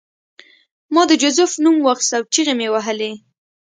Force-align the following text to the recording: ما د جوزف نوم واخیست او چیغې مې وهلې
ما 0.93 1.01
د 1.07 1.11
جوزف 1.21 1.51
نوم 1.63 1.75
واخیست 1.85 2.11
او 2.17 2.23
چیغې 2.33 2.53
مې 2.59 2.67
وهلې 2.73 3.11